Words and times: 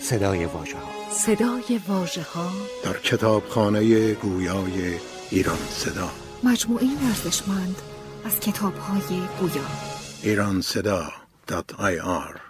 صدای 0.00 0.46
واژه 0.46 0.76
ها 0.76 1.10
صدای 1.10 1.80
واژه 1.88 2.22
ها 2.22 2.50
در 2.84 2.98
کتابخانه 2.98 4.14
گویای 4.14 4.98
ایران 5.30 5.56
صدا. 5.56 6.10
مجموعه 6.44 6.86
ارزشمند 7.06 7.76
از 8.24 8.40
کتاب 8.40 8.74
های 8.74 9.22
گویا. 9.40 9.66
ایران 10.22 10.60
صدا 10.60 11.08
آر. 12.02 12.40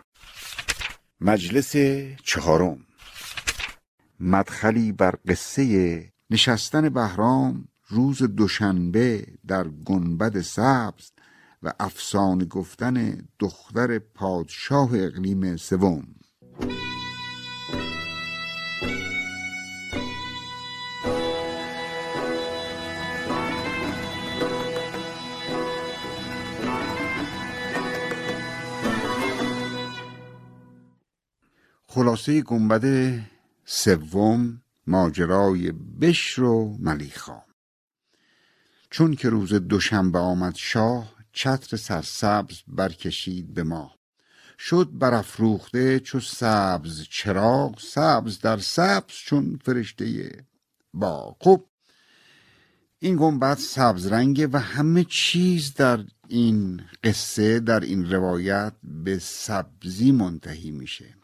مجلس 1.21 1.77
چهارم. 2.25 2.79
مدخلی 4.21 4.93
بر 4.93 5.15
قصه 5.29 6.13
نشستن 6.31 6.89
بهرام 6.89 7.69
روز 7.89 8.23
دوشنبه 8.23 9.27
در 9.47 9.69
گنبد 9.69 10.41
سبز 10.41 11.11
و 11.63 11.73
افسانه 11.81 12.45
گفتن 12.45 13.29
دختر 13.39 13.99
پادشاه 13.99 14.91
اقلیم 14.95 15.57
سوم. 15.57 16.05
خلاصه 31.93 32.43
گنبد 32.43 33.19
سوم 33.65 34.63
ماجرای 34.87 35.73
بشر 35.73 36.43
و 36.43 36.77
ملیخا. 36.81 37.43
چون 38.91 39.15
که 39.15 39.29
روز 39.29 39.55
دوشنبه 39.55 40.19
آمد 40.19 40.55
شاه 40.57 41.15
چتر 41.33 41.77
سرسبز 41.77 42.63
برکشید 42.69 43.55
به 43.55 43.63
ما. 43.63 43.95
شد 44.59 44.89
برافروخته 44.93 46.01
چو 46.01 46.21
سبز 46.21 47.03
چراغ 47.11 47.81
سبز 47.81 48.39
در 48.39 48.59
سبز 48.59 49.15
چون 49.15 49.59
فرشته 49.65 50.31
با 50.95 51.37
خب 51.41 51.65
این 52.99 53.17
گنبد 53.17 53.59
سبز 53.59 54.07
رنگه 54.07 54.47
و 54.47 54.57
همه 54.57 55.05
چیز 55.05 55.75
در 55.75 56.05
این 56.29 56.83
قصه 57.05 57.61
در 57.61 57.81
این 57.81 58.11
روایت 58.11 58.73
به 58.83 59.19
سبزی 59.19 60.13
منتهی 60.13 60.71
میشه. 60.71 61.20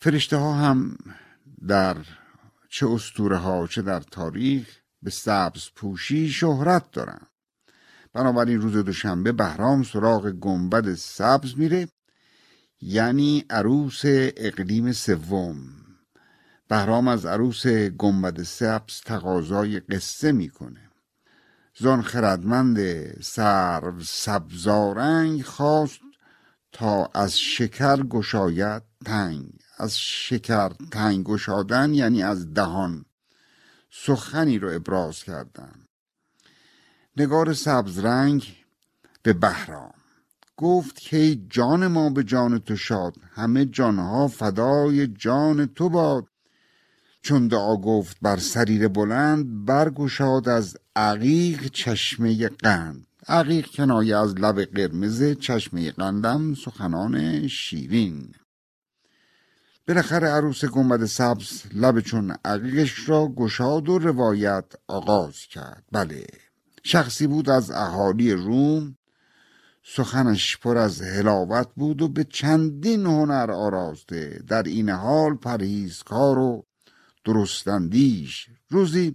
فرشته 0.00 0.36
ها 0.36 0.54
هم 0.54 0.98
در 1.68 1.96
چه 2.68 2.88
استوره 2.88 3.36
ها 3.36 3.66
چه 3.66 3.82
در 3.82 4.00
تاریخ 4.00 4.80
به 5.02 5.10
سبز 5.10 5.68
پوشی 5.76 6.28
شهرت 6.28 6.90
دارن. 6.92 7.20
بنابراین 8.12 8.60
روز 8.60 8.72
دوشنبه 8.72 9.32
بهرام 9.32 9.82
سراغ 9.82 10.30
گنبد 10.30 10.94
سبز 10.94 11.58
میره 11.58 11.88
یعنی 12.80 13.44
عروس 13.50 14.02
اقلیم 14.36 14.92
سوم. 14.92 15.58
بهرام 16.68 17.08
از 17.08 17.26
عروس 17.26 17.66
گنبد 17.66 18.42
سبز 18.42 19.00
تقاضای 19.00 19.80
قصه 19.80 20.32
می‌کنه. 20.32 20.90
زان 21.78 22.02
خردمند 22.02 22.78
سرو 23.22 24.02
سبزارنگ 24.02 25.42
خواست 25.42 26.00
تا 26.72 27.10
از 27.14 27.38
شکر 27.38 28.02
گشاید 28.02 28.82
تنگ. 29.04 29.57
از 29.78 29.98
شکر 29.98 30.68
تنگ 30.68 31.24
گشادن 31.24 31.94
یعنی 31.94 32.22
از 32.22 32.54
دهان. 32.54 33.04
سخنی 33.90 34.58
رو 34.58 34.74
ابراز 34.74 35.24
کردن. 35.24 35.74
نگار 37.16 37.54
سبز 37.54 37.98
رنگ 37.98 38.56
به 39.22 39.32
بهرام. 39.32 39.94
گفت 40.56 41.00
که 41.00 41.38
جان 41.50 41.86
ما 41.86 42.10
به 42.10 42.24
جان 42.24 42.58
تو 42.58 42.76
شاد 42.76 43.14
همه 43.34 43.64
جانها 43.64 44.28
فدای 44.28 45.06
جان 45.06 45.66
تو 45.66 45.88
باد. 45.88 46.26
چون 47.22 47.48
دعا 47.48 47.76
گفت 47.76 48.16
بر 48.22 48.36
سریر 48.36 48.88
بلند 48.88 49.64
برگشاد 49.64 50.48
از 50.48 50.76
عقیق 50.96 51.66
چشمه 51.66 52.48
قند. 52.48 53.06
عقیق 53.28 53.66
کنایه 53.66 54.16
از 54.16 54.34
لب 54.34 54.64
قرمز 54.64 55.22
چشمه 55.22 55.90
قندم 55.90 56.54
سخنان 56.54 57.48
شیرین. 57.48 58.34
بالاخره 59.88 60.28
عروس 60.28 60.64
گنبد 60.64 61.04
سبز 61.04 61.62
لب 61.74 62.00
چون 62.00 62.36
عقیقش 62.44 63.08
را 63.08 63.28
گشاد 63.28 63.88
و 63.88 63.98
روایت 63.98 64.64
آغاز 64.88 65.38
کرد. 65.38 65.84
بله 65.92 66.26
شخصی 66.84 67.26
بود 67.26 67.50
از 67.50 67.70
اهالی 67.70 68.32
روم 68.32 68.96
سخنش 69.84 70.56
پر 70.56 70.78
از 70.78 71.02
هلاوت 71.02 71.68
بود 71.76 72.02
و 72.02 72.08
به 72.08 72.24
چندین 72.24 73.06
هنر 73.06 73.50
آراسته 73.50 74.42
در 74.48 74.62
این 74.62 74.90
حال 74.90 75.34
پرهیزکار 75.34 76.38
و 76.38 76.66
درستندیش 77.24 78.46
روزی 78.70 79.14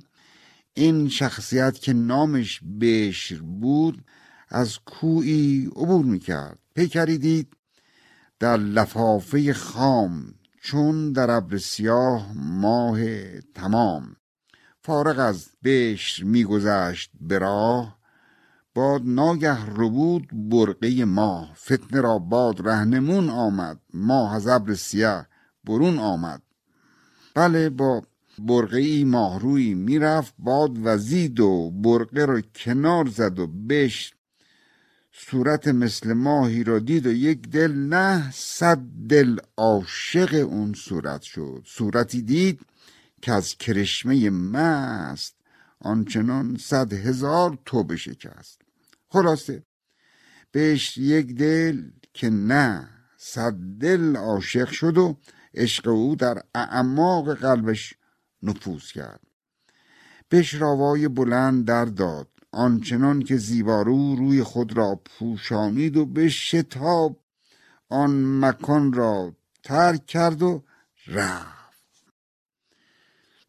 این 0.73 1.09
شخصیت 1.09 1.79
که 1.79 1.93
نامش 1.93 2.61
بشر 2.81 3.39
بود 3.41 4.05
از 4.49 4.79
کوی 4.85 5.65
عبور 5.65 6.05
می‌کرد. 6.05 6.59
پیکری 6.75 7.17
دید 7.17 7.53
در 8.39 8.57
لفافه 8.57 9.53
خام 9.53 10.33
چون 10.63 11.11
در 11.11 11.31
ابر 11.31 11.57
سیاه 11.57 12.33
ماه 12.35 12.99
تمام. 13.41 14.15
فارغ 14.81 15.19
از 15.19 15.47
بشر 15.63 16.23
میگذشت 16.23 17.11
به 17.21 17.37
راه 17.37 17.97
باد 18.75 19.01
ناگه 19.05 19.65
رو 19.65 19.89
بود 19.89 20.49
برقه 20.49 21.05
ماه. 21.05 21.53
فتنه 21.55 22.01
را 22.01 22.19
باد 22.19 22.67
رهنمون 22.67 23.29
آمد 23.29 23.79
ماه 23.93 24.35
از 24.35 24.47
ابر 24.47 24.73
سیاه 24.73 25.27
برون 25.63 25.99
آمد. 25.99 26.41
بله 27.35 27.69
با 27.69 28.01
برقه 28.39 28.77
ای 28.77 29.03
ماهروی 29.03 29.73
می‌رفت 29.73 30.33
باد 30.39 30.71
وزید 30.83 31.39
و 31.39 31.71
برقه 31.71 32.25
را 32.25 32.41
کنار 32.41 33.07
زد 33.07 33.39
و 33.39 33.47
بشر 33.47 34.13
صورت 35.15 35.67
مثل 35.67 36.13
ماهی 36.13 36.63
را 36.63 36.79
دید 36.79 37.05
و 37.05 37.11
یک 37.11 37.49
دل 37.49 37.71
نه 37.71 38.31
صد 38.31 38.79
دل 39.09 39.37
عاشق 39.57 40.47
اون 40.47 40.73
صورت 40.73 41.21
شد. 41.21 41.63
صورتی 41.65 42.21
دید 42.21 42.61
که 43.21 43.33
از 43.33 43.55
کرشمه 43.55 44.29
مست 44.29 45.35
آنچنان 45.79 46.57
صد 46.57 46.93
هزار 46.93 47.57
تو 47.65 47.83
بشکست 47.83 48.61
خلاصه 49.09 49.63
بهش 50.51 50.97
یک 50.97 51.35
دل 51.35 51.83
که 52.13 52.29
نه 52.29 52.89
صد 53.17 53.55
دل 53.79 54.15
عاشق 54.15 54.69
شد 54.69 54.97
و 54.97 55.17
عشق 55.53 55.87
او 55.87 56.15
در 56.15 56.41
اعماق 56.55 57.33
قلبش 57.33 57.93
نفوذ 58.43 58.91
کرد. 58.91 59.21
بهش 60.29 60.53
راوای 60.53 61.07
بلند 61.07 61.65
در 61.65 61.85
داد. 61.85 62.27
آنچنان 62.53 63.21
که 63.21 63.37
زیبارو 63.37 64.15
روی 64.15 64.43
خود 64.43 64.77
را 64.77 64.99
پوشانید 65.05 65.97
و 65.97 66.05
به 66.05 66.29
شتاب 66.29 67.19
آن 67.89 68.39
مکان 68.45 68.93
را 68.93 69.35
ترک 69.63 70.05
کرد 70.05 70.41
و 70.41 70.63
رفت. 71.07 71.63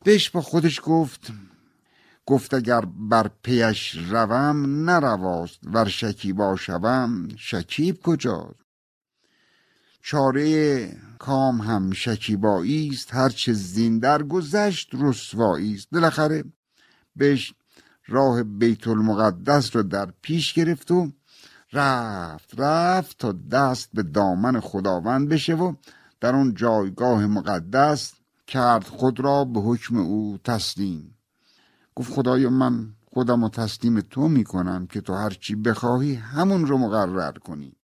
بهش 0.04 0.30
با 0.30 0.40
خودش 0.40 0.80
گفت 0.84 1.32
گفت 2.26 2.54
اگر 2.54 2.80
بر 2.80 3.30
پیش 3.42 3.94
روم 3.94 4.90
نرواست 4.90 5.58
ور 5.62 5.88
شکیبا 5.88 6.56
شوم 6.56 7.28
شکیب 7.36 8.02
کجاست؟ 8.02 8.64
چاره 10.02 10.88
کام 11.18 11.60
هم 11.60 11.92
شکیبایی 11.92 12.88
است 12.88 13.14
هرچه 13.14 13.52
زین 13.52 13.98
در 13.98 14.22
گذشت 14.22 14.90
رسوایی 14.92 15.74
است. 15.74 15.88
بالاخره 15.92 16.44
بهش 17.16 17.54
راه 18.06 18.42
بیت 18.42 18.88
المقدس 18.88 19.76
رو 19.76 19.82
در 19.82 20.12
پیش 20.22 20.52
گرفت 20.52 20.90
و 20.90 21.12
رفت 21.72 22.60
رفت 22.60 23.18
تا 23.18 23.32
دست 23.32 23.88
به 23.94 24.02
دامن 24.02 24.60
خداوند 24.60 25.28
بشه 25.28 25.54
و 25.54 25.74
در 26.20 26.34
اون 26.34 26.54
جایگاه 26.54 27.26
مقدس 27.26 28.12
کرد 28.46 28.84
خود 28.84 29.20
را 29.20 29.44
به 29.44 29.60
حکم 29.60 29.96
او 29.96 30.38
تسلیم. 30.44 31.18
گفت 31.94 32.12
خدایا 32.12 32.50
من 32.50 32.94
خودم 33.12 33.42
رو 33.42 33.48
تسلیم 33.48 34.00
تو 34.00 34.28
می‌کنم 34.28 34.86
که 34.86 35.00
تو 35.00 35.14
هرچی 35.14 35.54
بخواهی 35.54 36.14
همون 36.14 36.66
رو 36.66 36.78
مقرر 36.78 37.32
کنی. 37.32 37.76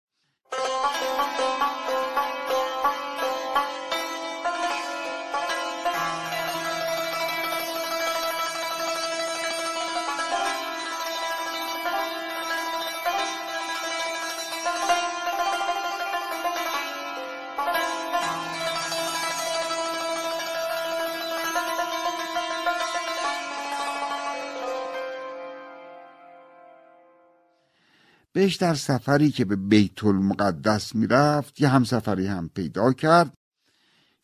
بهش 28.39 28.55
در 28.55 28.73
سفری 28.73 29.31
که 29.31 29.45
به 29.45 29.55
بیت 29.55 30.03
المقدس 30.03 30.95
می‌رفت 30.95 31.61
یه 31.61 31.69
همسفری 31.69 32.27
هم 32.27 32.49
پیدا 32.49 32.93
کرد 32.93 33.33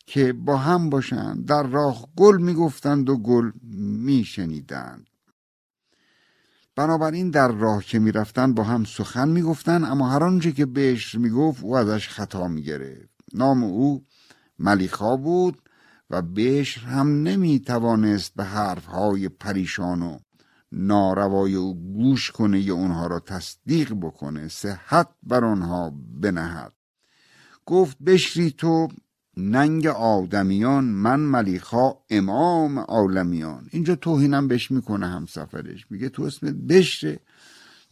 که 0.06 0.32
با 0.32 0.56
هم 0.56 0.90
باشند 0.90 1.46
در 1.46 1.62
راه 1.62 2.08
گل 2.16 2.42
می‌گفتند 2.42 3.10
و 3.10 3.16
گل 3.16 3.50
میشنیدند. 4.04 5.06
بنابراین 6.76 7.30
در 7.30 7.52
راه 7.52 7.84
که 7.84 7.98
می‌رفتند 7.98 8.54
با 8.54 8.64
هم 8.64 8.84
سخن 8.84 9.28
می‌گفتند 9.28 9.84
اما 9.84 10.10
هر 10.10 10.24
آنچه 10.24 10.52
که 10.52 10.66
بهش 10.66 11.14
می‌گفت 11.14 11.62
او 11.64 11.76
ازش 11.76 12.08
خطا 12.08 12.48
می‌گرفت. 12.48 13.10
نام 13.34 13.64
او 13.64 14.04
ملیخا 14.58 15.16
بود 15.16 15.62
و 16.10 16.22
بهش 16.22 16.78
هم 16.78 17.22
نمی‌توانست 17.22 18.34
به 18.34 18.44
حرفهای 18.44 19.28
پریشان 19.28 20.02
و 20.02 20.18
ناروای 20.72 21.54
او 21.54 21.74
گوش 21.74 22.30
کنه 22.30 22.60
یا 22.60 22.74
اونها 22.74 23.06
را 23.06 23.20
تصدیق 23.20 23.92
بکنه 23.94 24.48
صحت 24.48 25.08
بر 25.22 25.44
آنها 25.44 25.92
بنهد. 26.20 26.72
گفت 27.66 27.98
بشری 27.98 28.50
تو 28.50 28.88
ننگ 29.36 29.86
آدمیان 29.86 30.84
من 30.84 31.20
ملیخا 31.20 31.92
امام 32.10 32.78
عالمیان. 32.78 33.68
اینجا 33.70 33.96
توهینم 33.96 34.48
بهش 34.48 34.70
می‌کنه 34.70 35.06
همسفرش 35.06 35.86
میگه 35.90 36.08
تو 36.08 36.22
اسمت 36.22 36.54
بشره 36.54 37.20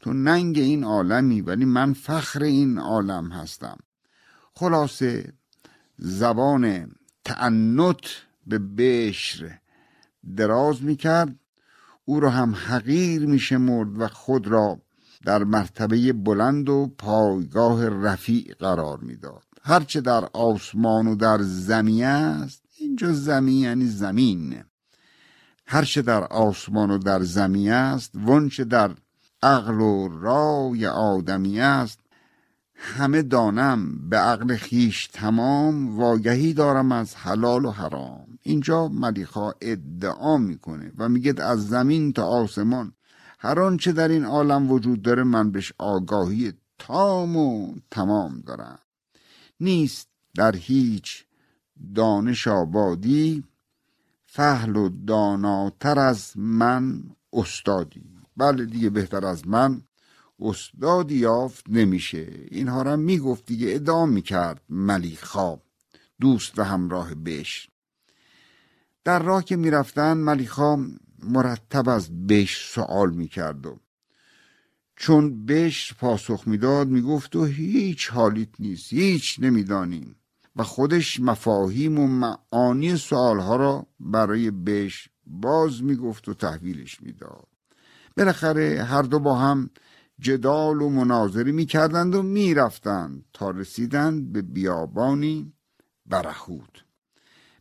تو 0.00 0.12
ننگ 0.12 0.58
این 0.58 0.84
عالمی 0.84 1.40
ولی 1.40 1.64
من 1.64 1.92
فخر 1.92 2.42
این 2.42 2.78
عالم 2.78 3.32
هستم. 3.32 3.78
خلاصه 4.54 5.32
زبان 5.98 6.94
تعنت 7.24 8.06
به 8.46 8.58
بشر 8.58 9.58
دراز 10.36 10.82
می‌کرد. 10.82 11.36
او 12.04 12.20
را 12.20 12.30
هم 12.30 12.54
حقیر 12.54 13.26
میشمرد 13.26 14.00
و 14.00 14.08
خود 14.08 14.46
را 14.46 14.80
در 15.24 15.44
مرتبه 15.44 16.12
بلند 16.12 16.68
و 16.68 16.94
پایگاه 16.98 17.88
رفیع 17.88 18.54
قرار 18.58 18.98
می‌داد. 18.98 19.42
هرچه 19.62 20.00
در 20.00 20.24
آسمان 20.32 21.06
و 21.06 21.14
در 21.14 21.38
زمین 21.42 22.04
است 22.04 22.62
اینجا 22.78 23.12
زمین 23.12 23.62
یعنی 23.62 23.86
زمین. 23.86 24.64
هرچه 25.66 26.02
در 26.02 26.24
آسمان 26.24 26.90
و 26.90 26.98
در 26.98 27.22
زمین 27.22 27.70
است 27.70 28.14
ونچه 28.14 28.64
در 28.64 28.90
عقل 29.42 29.80
و 29.80 30.08
رای 30.08 30.86
آدمی 30.86 31.60
است 31.60 32.00
همه 32.84 33.22
دانم 33.22 34.08
به 34.08 34.16
عقل 34.16 34.56
خیش 34.56 35.06
تمام 35.06 35.98
واگهی 35.98 36.52
دارم 36.54 36.92
از 36.92 37.16
حلال 37.16 37.64
و 37.64 37.70
حرام. 37.70 38.38
اینجا 38.42 38.88
ملیخا 38.88 39.52
ادعا 39.60 40.38
می‌کنه 40.38 40.92
و 40.98 41.08
میگه 41.08 41.34
از 41.42 41.68
زمین 41.68 42.12
تا 42.12 42.26
آسمان 42.26 42.92
هر 43.38 43.60
آنچه 43.60 43.92
در 43.92 44.08
این 44.08 44.24
عالم 44.24 44.70
وجود 44.70 45.02
داره 45.02 45.22
من 45.22 45.50
بهش 45.50 45.72
آگاهی 45.78 46.52
تام 46.78 47.36
و 47.36 47.74
تمام 47.90 48.42
دارم. 48.46 48.78
نیست 49.60 50.08
در 50.34 50.56
هیچ 50.56 51.24
دانش 51.94 52.48
آبادی 52.48 53.44
فهل 54.26 54.76
و 54.76 54.88
داناتر 55.06 55.98
از 55.98 56.32
من 56.36 57.02
استادی. 57.32 58.02
بله 58.36 58.64
دیگه 58.64 58.90
بهتر 58.90 59.26
از 59.26 59.48
من 59.48 59.82
استادی 60.40 61.14
یافت 61.14 61.64
نمیشه. 61.68 62.28
اینها 62.50 62.82
را 62.82 62.96
می‌گفت 62.96 63.46
دیگه 63.46 63.74
ادام 63.74 64.08
می‌کرد 64.08 64.62
ملیخا 64.68 65.58
دوست 66.20 66.58
و 66.58 66.62
همراه 66.62 67.14
بش 67.14 67.68
در 69.04 69.22
راه 69.22 69.44
که 69.44 69.56
می‌رفتن 69.56 70.12
ملیخا 70.12 70.86
مرتب 71.22 71.88
از 71.88 72.26
بش 72.26 72.70
سوال 72.74 73.10
می‌کرد 73.10 73.66
و 73.66 73.78
چون 74.96 75.46
بش 75.46 75.94
پاسخ 75.94 76.42
می‌داد 76.46 76.88
می‌گفت 76.88 77.30
تو 77.30 77.44
هیچ 77.44 78.10
حالیت 78.10 78.48
نیست 78.58 78.92
هیچ 78.92 79.36
نمی‌دانیم. 79.40 80.16
و 80.56 80.62
خودش 80.62 81.20
مفاهیم 81.20 81.98
و 81.98 82.06
معانی 82.06 82.96
سوالها 82.96 83.56
را 83.56 83.86
برای 84.00 84.50
بش 84.50 85.08
باز 85.26 85.82
می‌گفت 85.82 86.28
و 86.28 86.34
تحویلش 86.34 87.02
می‌داد. 87.02 87.48
بالاخره 88.16 88.82
هر 88.82 89.02
دو 89.02 89.18
با 89.18 89.38
هم 89.38 89.70
جدال 90.20 90.82
و 90.82 90.88
مناظری 90.88 91.52
می‌کردند 91.52 92.14
و 92.14 92.22
می‌رفتند 92.22 93.24
تا 93.32 93.50
رسیدند 93.50 94.32
به 94.32 94.42
بیابانی 94.42 95.52
برهود. 96.06 96.84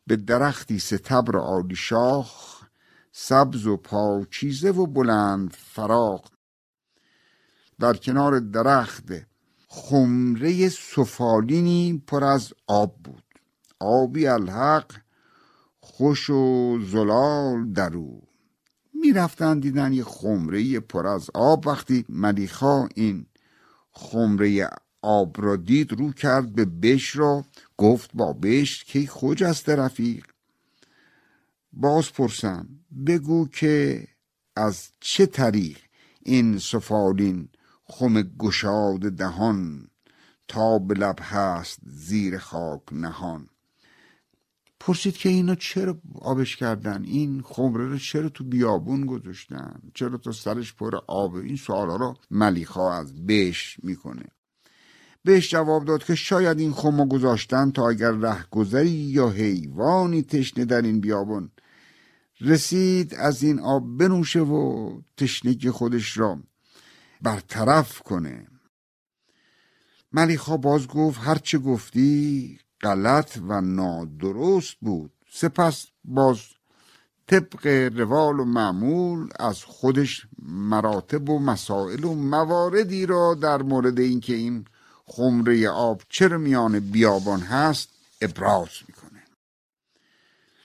به 0.07 0.15
درختی 0.15 0.79
ستبر 0.79 1.37
عالی 1.37 1.75
شاخ 1.75 2.63
سبز 3.11 3.67
و 3.67 3.77
پاکیزه 3.77 4.71
و 4.71 4.85
بلند 4.85 5.51
فراق 5.51 6.31
در 7.79 7.93
کنار 7.93 8.39
درخت 8.39 9.09
خمره 9.67 10.69
سفالینی 10.69 12.03
پر 12.07 12.23
از 12.23 12.53
آب 12.67 12.95
بود. 13.03 13.23
آبی 13.79 14.27
الحق 14.27 14.91
خوش 15.79 16.29
و 16.29 16.79
زلال 16.85 17.71
در 17.71 17.95
می‌رفتن 19.03 19.59
دیدن 19.59 19.93
یه 19.93 20.03
خمره 20.03 20.79
پر 20.79 21.07
از 21.07 21.29
آب. 21.33 21.67
وقتی 21.67 22.05
ملیخا 22.09 22.87
این 22.95 23.25
خمره 23.91 24.69
آب 25.01 25.35
را 25.41 25.55
دید 25.55 25.91
رو 25.91 26.11
کرد 26.11 26.55
به 26.55 26.65
بش 26.65 27.15
را 27.15 27.45
گفت 27.77 28.11
با 28.13 28.33
بش 28.33 28.83
که 28.83 29.07
خوج 29.07 29.43
است 29.43 29.69
رفیق. 29.69 30.25
باز 31.73 32.13
پرسم 32.13 32.67
بگو 33.07 33.47
که 33.47 34.07
از 34.55 34.89
چه 34.99 35.25
طریق 35.25 35.77
این 36.21 36.57
سفالین 36.59 37.49
خم 37.85 38.21
گشاد 38.21 38.99
دهان 38.99 39.87
تا 40.47 40.79
به 40.79 40.93
لب 40.93 41.19
هست 41.21 41.79
زیر 41.85 42.37
خاک 42.37 42.81
نهان؟ 42.91 43.49
پرسید 44.85 45.17
که 45.17 45.29
اینا 45.29 45.55
چرا 45.55 45.97
آبش 46.21 46.55
کردن؟ 46.55 47.03
این 47.03 47.41
خمره 47.41 47.87
رو 47.87 47.97
چرا 47.97 48.29
تو 48.29 48.43
بیابون 48.43 49.05
گذاشتن؟ 49.05 49.81
چرا 49.93 50.17
تو 50.17 50.31
سرش 50.31 50.73
پر 50.73 50.95
آب؟ 51.07 51.35
این 51.35 51.55
سوالا 51.55 51.95
رو 51.95 52.15
ملیخا 52.31 52.93
از 52.93 53.25
بش 53.25 53.77
می‌کنه. 53.83 54.25
بهش 55.23 55.51
جواب 55.51 55.85
داد 55.85 56.03
که 56.03 56.15
شاید 56.15 56.59
این 56.59 56.73
خم 56.73 57.07
گذاشتن 57.07 57.71
تا 57.71 57.89
اگر 57.89 58.11
رهگذری 58.11 58.89
یا 58.89 59.29
حیوانی 59.29 60.21
تشنه 60.21 60.65
در 60.65 60.81
این 60.81 60.99
بیابون. 60.99 61.51
رسید 62.41 63.15
از 63.15 63.43
این 63.43 63.59
آب 63.59 63.97
بنوشه 63.97 64.39
و 64.39 64.91
تشنگی 65.17 65.69
خودش 65.69 66.17
را 66.17 66.39
برطرف 67.21 67.99
کنه. 67.99 68.47
ملیخا 70.11 70.57
باز 70.57 70.87
گفت 70.87 71.19
هرچه 71.23 71.57
گفتی 71.57 72.59
غلط 72.83 73.37
و 73.47 73.61
نادرست 73.61 74.75
بود. 74.81 75.11
سپس 75.29 75.85
باز 76.05 76.37
طبق 77.27 77.67
روال 77.95 78.39
و 78.39 78.45
معمول 78.45 79.29
از 79.39 79.63
خودش 79.63 80.27
مراتب 80.41 81.29
و 81.29 81.39
مسائل 81.39 82.03
و 82.03 82.13
مواردی 82.13 83.05
را 83.05 83.33
در 83.33 83.61
مورد 83.61 83.99
اینکه 83.99 84.33
این 84.33 84.65
خمره 85.05 85.69
آب 85.69 86.01
چرا 86.09 86.37
میان 86.37 86.79
بیابان 86.79 87.39
هست 87.39 87.89
ابراز 88.21 88.69
می‌کنه. 88.87 89.23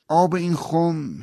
آب 0.08 0.34
این 0.34 0.54
خم 0.54 1.18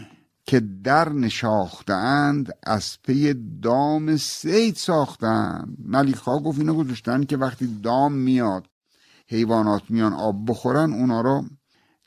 که 0.46 0.60
در 0.60 1.10
نشاختند 1.10 2.58
از 2.64 2.98
پی 3.04 3.34
دام 3.62 4.18
سید 4.18 4.76
ساختند 4.76 5.78
ملیخا 5.86 6.40
گفت 6.40 6.60
اینو 6.60 6.74
گذاشتن 6.74 7.24
که 7.24 7.38
وقتی 7.38 7.80
دام 7.82 8.14
میاد 8.14 8.66
حیوانات 9.28 9.84
میان 9.90 10.14
آب 10.14 10.50
بخورن 10.50 10.94
اونا 10.94 11.22
رو 11.22 11.46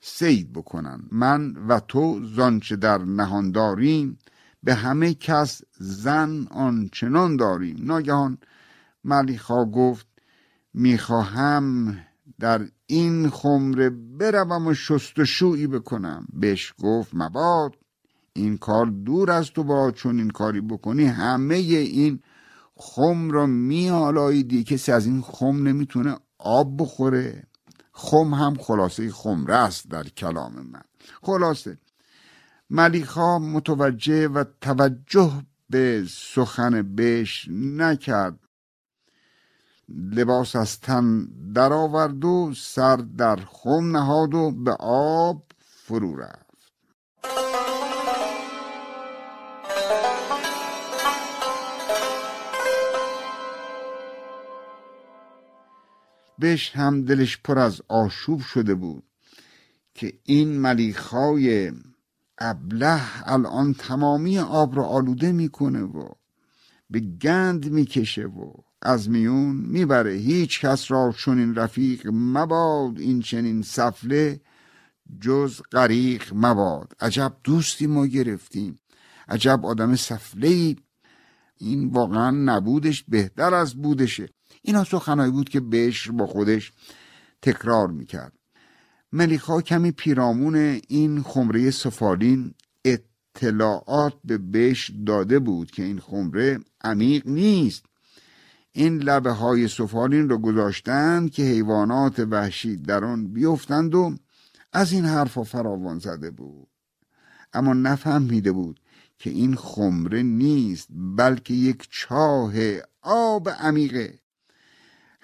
سید 0.00 0.52
بکنن. 0.52 1.00
من 1.12 1.52
و 1.68 1.80
تو 1.80 2.20
زانچه 2.34 2.76
در 2.76 2.98
نهان 2.98 3.50
داریم 3.50 4.18
به 4.62 4.74
همه 4.74 5.14
کس 5.14 5.62
زن 5.78 6.46
آنچنان 6.50 7.36
داریم. 7.36 7.76
ناگهان 7.80 8.38
ملیخا 9.04 9.64
گفت 9.64 10.06
می‌خواهم 10.74 11.98
در 12.40 12.68
این 12.86 13.30
خمره 13.30 13.90
بروم 13.90 14.66
و 14.66 14.74
شست 14.74 15.18
و 15.18 15.24
شویی 15.24 15.66
بکنم. 15.66 16.26
بهش 16.32 16.74
گفت 16.82 17.10
مباد 17.14 17.74
این 18.32 18.58
کار 18.58 18.86
دور 18.86 19.30
از 19.30 19.50
تو 19.50 19.64
با 19.64 19.90
چون 19.90 20.18
این 20.18 20.30
کاری 20.30 20.60
بکنی 20.60 21.04
همه 21.04 21.54
این 21.54 22.20
خم 22.76 23.30
را 23.30 23.46
میالاییدی 23.46 24.64
کسی 24.64 24.92
از 24.92 25.06
این 25.06 25.22
خم 25.22 25.68
نمی‌تونه 25.68 26.16
آب 26.38 26.76
بخوره 26.82 27.46
خم 27.92 28.34
هم 28.34 28.54
خلاصه 28.54 29.10
خمره 29.10 29.54
است 29.54 29.88
در 29.88 30.08
کلام 30.08 30.52
من. 30.52 30.82
خلاصه 31.22 31.78
ملیخا 32.70 33.38
متوجه 33.38 34.28
و 34.28 34.44
توجه 34.60 35.32
به 35.70 36.04
سخن 36.08 36.94
بش 36.96 37.48
نکرد. 37.50 38.38
لباس 39.88 40.56
از 40.56 40.80
تن 40.80 41.28
درآورد 41.54 42.24
و 42.24 42.52
سر 42.56 42.96
در 42.96 43.36
خم 43.36 43.96
نهاد 43.96 44.34
و 44.34 44.50
به 44.50 44.76
آب 44.80 45.42
فرو 45.58 46.16
رفت 46.16 46.47
بهش 56.38 56.76
هم 56.76 57.04
دلش 57.04 57.38
پر 57.44 57.58
از 57.58 57.82
آشوب 57.88 58.40
شده 58.40 58.74
بود 58.74 59.04
که 59.94 60.12
این 60.24 60.58
ملیخای 60.60 61.72
ابله 62.38 63.28
الان 63.28 63.74
تمامی 63.74 64.38
آب 64.38 64.74
رو 64.74 64.82
آلوده 64.82 65.32
می‌کنه 65.32 65.82
و 65.82 66.08
به 66.90 67.00
گند 67.00 67.70
می‌کشه 67.70 68.26
و 68.26 68.52
از 68.82 69.10
میون 69.10 69.56
می‌بره. 69.56 70.12
هیچ 70.12 70.60
کس 70.60 70.90
را 70.90 71.14
چون 71.16 71.38
این 71.38 71.54
رفیق 71.54 72.06
مباد 72.12 72.98
این 72.98 73.20
چنین 73.20 73.62
سفله 73.62 74.40
جز 75.20 75.60
غریق 75.72 76.32
مباد. 76.34 76.92
عجب 77.00 77.36
دوستی 77.44 77.86
ما 77.86 78.06
گرفتیم. 78.06 78.78
عجب 79.28 79.66
آدم 79.66 79.96
سفله 79.96 80.76
این 81.58 81.88
واقعا 81.88 82.30
نبودش 82.30 83.04
بهتر 83.08 83.54
از 83.54 83.74
بودشه. 83.74 84.28
اینا 84.62 84.84
سخنهایی 84.84 85.32
بود 85.32 85.48
که 85.48 85.60
بهش 85.60 86.10
با 86.10 86.26
خودش 86.26 86.72
تکرار 87.42 87.88
می‌کرد. 87.88 88.32
ملیخا 89.12 89.60
کمی 89.60 89.92
پیرامون 89.92 90.80
این 90.88 91.22
خمره 91.22 91.70
سفالین 91.70 92.54
اطلاعات 92.84 94.14
به 94.24 94.38
بهش 94.38 94.90
داده 95.06 95.38
بود 95.38 95.70
که 95.70 95.82
این 95.82 95.98
خمره 95.98 96.58
عمیق 96.80 97.26
نیست. 97.26 97.84
این 98.72 98.98
لبه 98.98 99.30
های 99.30 99.68
سفالین 99.68 100.28
رو 100.28 100.38
گذاشتند 100.38 101.30
که 101.30 101.42
حیوانات 101.42 102.18
وحشی 102.18 102.76
در 102.76 103.04
آن 103.04 103.26
بیفتند 103.32 103.94
و 103.94 104.16
از 104.72 104.92
این 104.92 105.04
حرفا 105.04 105.44
فراوان 105.44 105.98
زده 105.98 106.30
بود. 106.30 106.68
اما 107.52 107.72
نفهمیده 107.72 108.52
بود 108.52 108.80
که 109.18 109.30
این 109.30 109.54
خمره 109.56 110.22
نیست 110.22 110.88
بلکه 110.90 111.54
یک 111.54 111.88
چاه 111.90 112.52
آب 113.02 113.48
عمیقه. 113.48 114.18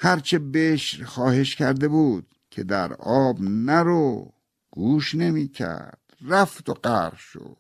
هرچه 0.04 0.38
بشر 0.38 1.04
خواهش 1.04 1.56
کرده 1.56 1.88
بود 1.88 2.26
که 2.50 2.64
در 2.64 2.92
آب 2.92 3.40
نرو 3.40 4.32
گوش 4.70 5.14
نمی 5.14 5.48
کرد 5.48 6.00
رفت 6.22 6.68
و 6.68 6.74
غرق 6.74 7.16
شد. 7.16 7.56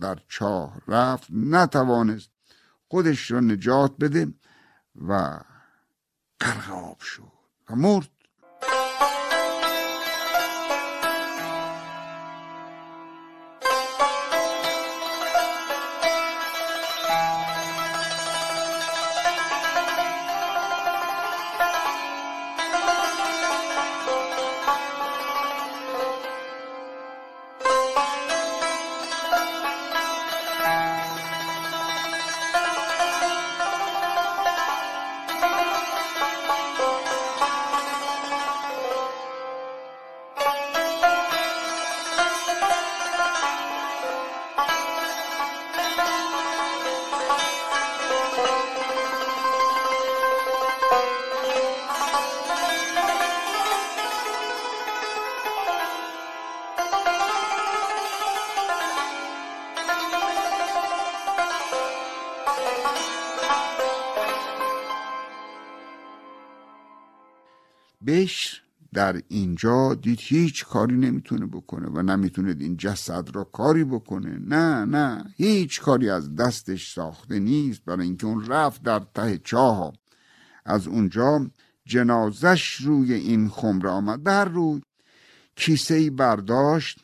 در 0.00 0.18
چاه 0.28 0.80
رفت 0.88 1.26
نتوانست 1.30 2.30
خودش 2.88 3.30
را 3.30 3.40
نجات 3.40 3.96
بده 4.00 4.32
و 5.08 5.40
غرق 6.40 6.70
آب 6.72 7.00
شد 7.00 7.32
و 7.70 7.76
مرد. 7.76 8.08
در 69.02 69.22
اینجا 69.28 69.94
دید 69.94 70.18
هیچ 70.22 70.64
کاری 70.64 70.96
نمی‌تونه 70.96 71.46
بکنه 71.46 71.88
و 71.88 72.02
نمی‌تونه 72.02 72.56
این 72.60 72.76
جسد 72.76 73.36
را 73.36 73.44
کاری 73.44 73.84
بکنه. 73.84 74.38
نه 74.38 74.84
نه 74.84 75.34
هیچ 75.36 75.80
کاری 75.80 76.10
از 76.10 76.36
دستش 76.36 76.92
ساخته 76.92 77.38
نیست 77.38 77.84
برای 77.84 78.06
اینکه 78.06 78.26
اون 78.26 78.46
رفت 78.46 78.82
در 78.82 79.02
ته 79.14 79.38
چاه. 79.38 79.92
از 80.64 80.86
اونجا 80.86 81.50
جنازش 81.86 82.74
روی 82.74 83.12
این 83.12 83.48
خمره 83.48 83.90
آمد. 83.90 84.22
بر 84.22 84.44
روی 84.44 84.80
کیسه 85.56 86.10
برداشت 86.10 86.98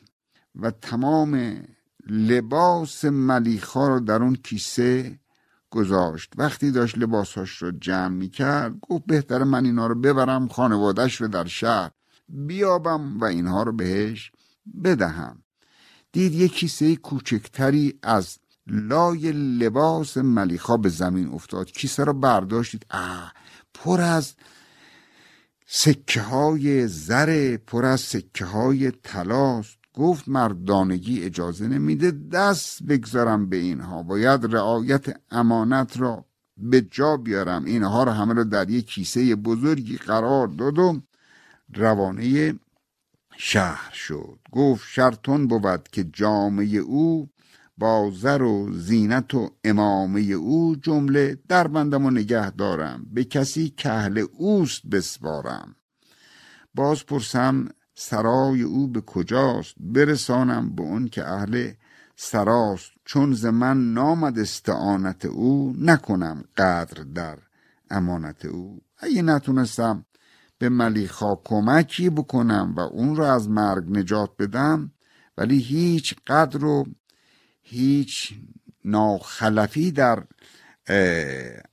و 0.55 0.71
تمام 0.71 1.63
لباس 2.09 3.05
ملیخا 3.05 3.87
رو 3.87 3.99
در 3.99 4.23
اون 4.23 4.35
کیسه 4.35 5.19
گذاشت. 5.69 6.33
وقتی 6.37 6.71
داشت 6.71 6.97
لباساش 6.97 7.57
رو 7.57 7.71
جمع 7.71 8.07
می 8.07 8.29
کرد 8.29 8.79
گفت 8.79 9.05
بهتره 9.05 9.43
من 9.43 9.65
اینا 9.65 9.87
رو 9.87 9.95
ببرم 9.95 10.47
خانوادش 10.47 11.21
رو 11.21 11.27
در 11.27 11.45
شهر 11.45 11.91
بیابم 12.29 13.19
و 13.19 13.25
اینها 13.25 13.63
رو 13.63 13.71
بهش 13.71 14.31
بدهم. 14.83 15.43
دید 16.11 16.33
یک 16.33 16.53
کیسه 16.53 16.95
کوچکتری 16.95 17.99
از 18.03 18.37
لای 18.67 19.31
لباس 19.31 20.17
ملیخا 20.17 20.77
به 20.77 20.89
زمین 20.89 21.27
افتاد. 21.27 21.71
کیسه 21.71 22.03
رو 22.03 22.13
برداشتید. 22.13 22.85
اه 22.91 23.33
پر 23.73 24.01
از 24.01 24.33
سکه 25.65 26.21
های 26.21 26.87
زر 26.87 27.57
پر 27.57 27.85
از 27.85 28.01
سکه 28.01 28.45
های 28.45 28.91
تلاست 28.91 29.78
گفت 29.99 30.27
مردانگی 30.27 31.23
اجازه 31.23 31.67
نمیده 31.67 32.11
دست 32.11 32.83
بگذارم 32.83 33.49
به 33.49 33.57
اینها. 33.57 34.03
باید 34.03 34.55
رعایت 34.55 35.05
امانت 35.31 35.99
را 35.99 36.25
به 36.57 36.81
جا 36.81 37.17
بیارم. 37.17 37.65
اینها 37.65 38.03
رو 38.03 38.11
همه 38.11 38.33
رو 38.33 38.43
در 38.43 38.69
یک 38.69 38.85
کیسه 38.85 39.35
بزرگی 39.35 39.97
قرار 39.97 40.47
داد 40.47 40.79
و 40.79 41.01
روانه 41.75 42.53
شهر 43.37 43.93
شد. 43.93 44.39
گفت 44.51 44.87
شرطون 44.87 45.47
بود 45.47 45.87
که 45.91 46.03
جامعه 46.03 46.77
او 46.77 47.29
با 47.77 48.11
زر 48.15 48.41
و 48.41 48.73
زینت 48.73 49.33
و 49.33 49.51
امامه 49.63 50.21
او 50.21 50.75
جمله 50.75 51.37
در 51.47 51.67
بندم 51.67 52.05
و 52.05 52.11
نگه 52.11 52.51
دارم. 52.51 53.05
به 53.13 53.23
کسی 53.23 53.73
که 53.77 53.91
اهل 53.91 54.25
اوست 54.37 54.81
بسپارم. 54.91 55.75
باز 56.75 57.05
پرسم 57.05 57.69
سرای 58.01 58.61
او 58.61 58.87
به 58.87 59.01
کجاست؟ 59.01 59.75
برسانم 59.79 60.75
به 60.75 60.81
اون 60.81 61.07
که 61.07 61.27
اهل 61.27 61.71
سراست. 62.15 62.91
چون 63.05 63.33
ز 63.33 63.45
من 63.45 63.93
نامد 63.93 64.39
استعانت 64.39 65.25
او 65.25 65.75
نکنم 65.77 66.43
قدر 66.57 67.03
در 67.03 67.37
امانت 67.89 68.45
او. 68.45 68.81
اگه 68.97 69.21
نتونستم 69.21 70.05
به 70.57 70.69
ملیخا 70.69 71.35
کمکی 71.35 72.09
بکنم 72.09 72.73
و 72.77 72.79
اون 72.79 73.15
رو 73.15 73.23
از 73.23 73.49
مرگ 73.49 73.97
نجات 73.97 74.29
بدم 74.39 74.91
ولی 75.37 75.57
هیچ 75.57 76.15
قدر 76.27 76.65
و 76.65 76.85
هیچ 77.61 78.33
ناخلفی 78.85 79.91
در 79.91 80.23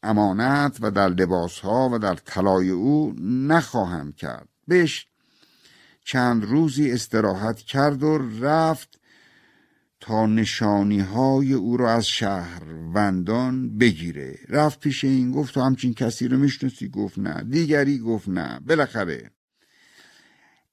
امانت 0.03 0.79
و 0.81 0.91
در 0.91 1.09
لباس 1.09 1.59
ها 1.59 1.91
و 1.93 1.99
در 1.99 2.15
طلای 2.15 2.71
او 2.71 3.15
نخواهم 3.21 4.13
کرد. 4.13 4.49
بهش 4.69 5.09
چند 6.07 6.45
روزی 6.45 6.91
استراحت 6.91 7.59
کرد 7.59 8.03
و 8.03 8.19
رفت 8.41 9.01
تا 10.01 10.27
نشانی 10.27 11.01
های 11.01 11.53
او 11.53 11.77
را 11.77 11.93
از 11.93 12.07
شهروندان 12.07 13.79
بگیره. 13.79 14.39
رفت 14.49 14.81
پیش 14.81 15.05
این 15.05 15.33
گفت 15.33 15.55
تو 15.55 15.61
همچین 15.61 15.95
کسی 15.95 16.29
رو 16.29 16.39
می‌شناسی؟ 16.39 16.89
گفت 16.89 17.19
نه. 17.19 17.43
دیگری 17.43 17.99
گفت 17.99 18.29
نه. 18.29 18.61
بالاخره 18.67 19.31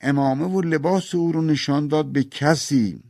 امامه 0.01 0.45
و 0.45 0.61
لباس 0.61 1.15
او 1.15 1.31
رو 1.31 1.41
نشان 1.41 1.87
داد 1.87 2.11
به 2.11 2.23
کسی. 2.23 3.03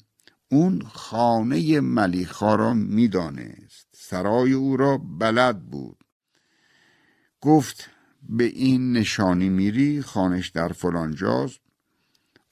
اون 0.51 0.81
خانه 0.81 1.79
ملیخا 1.79 2.55
را 2.55 2.73
می‌دانست. 2.73 3.87
سرای 3.95 4.53
او 4.53 4.77
را 4.77 4.97
بلد 4.97 5.69
بود. 5.69 5.97
گفت 7.41 7.89
به 8.29 8.43
این 8.43 8.93
نشانی 8.93 9.49
میری 9.49 10.01
خانش 10.01 10.49
در 10.49 10.67
فلانجاست. 10.67 11.62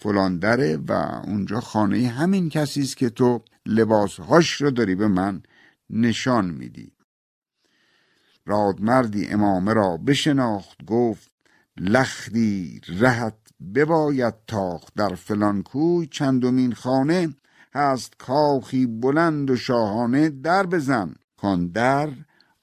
فلان 0.01 0.39
دره 0.39 0.77
و 0.88 0.91
اونجا 1.27 1.60
خانه 1.60 2.08
همین 2.08 2.50
کسی 2.50 2.81
است 2.81 2.98
که 2.98 3.10
تو 3.10 3.41
لباسهاش 3.65 4.62
رو 4.62 4.72
داری 4.72 4.96
به 4.96 5.08
من 5.08 5.43
نشان 5.89 6.50
میدی. 6.50 6.91
رادمردی 8.46 9.27
امامه 9.27 9.74
را 9.74 9.98
بشناخت 9.98 10.86
گفت 10.86 11.31
لختی 11.77 12.81
رهت 12.88 13.38
بباید 13.75 14.34
تاخت 14.48 14.93
در 14.96 15.15
فلان 15.15 15.63
کوی 15.63 16.08
چندمین 16.08 16.74
خانه 16.74 17.36
هست 17.74 18.13
کاخی 18.17 18.86
بلند 18.86 19.50
و 19.50 19.55
شاهانه 19.55 20.29
در 20.29 20.65
بزن. 20.65 21.15
کان 21.38 21.67
در 21.67 22.10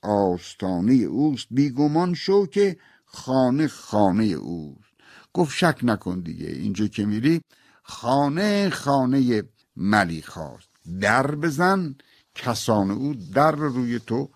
آستانه 0.02 0.92
اوست 0.92 1.47
بیگمان 1.50 2.14
شو 2.14 2.47
که 2.47 2.76
خانه 3.04 3.66
خانه 3.66 4.25
اوست. 4.25 4.88
گفت 5.35 5.56
شک 5.56 5.80
نکن 5.82 6.20
دیگه 6.20 6.47
اینجا 6.47 6.87
که 6.87 7.06
میری 7.06 7.40
خانه 7.82 8.70
خانه 8.70 9.42
ملیخاست 9.76 10.68
در 11.00 11.35
بزن 11.35 11.94
کسان 12.35 12.90
او 12.90 13.14
در 13.14 13.50
روی 13.50 13.99
تو 13.99 14.30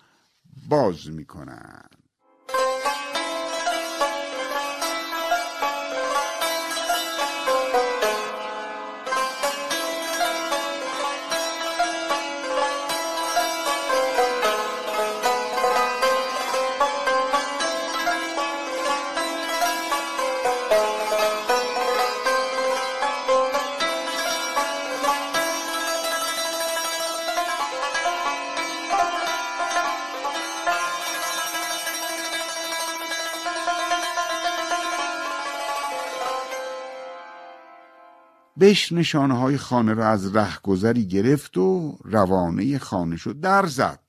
باز 0.69 1.09
می‌کنن. 1.09 1.89
بش 38.59 38.91
نشانه 38.91 39.37
های 39.37 39.57
خانه 39.57 39.93
را 39.93 40.07
از 40.07 40.35
رهگذری 40.35 41.07
گرفت 41.07 41.57
و 41.57 41.97
روانه 42.03 42.77
خانه 42.77 43.17
شد. 43.17 43.39
در 43.39 43.65
زد. 43.65 43.99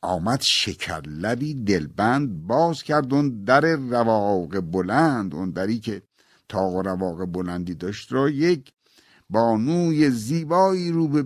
آمد 0.00 0.40
شکرلبی 0.40 1.54
دلبند 1.54 2.46
باز 2.46 2.82
کرد. 2.82 3.14
اون 3.14 3.44
در 3.44 3.60
رواق 3.76 4.60
بلند. 4.60 5.34
اون 5.34 5.50
دری 5.50 5.80
که 5.80 6.02
تاق 6.48 6.74
رواق 6.86 7.24
بلندی 7.24 7.74
داشت 7.74 8.12
را 8.12 8.30
یک 8.30 8.72
بانوی 9.30 10.10
زیبایی 10.10 10.92
رو 10.92 11.08
به 11.08 11.24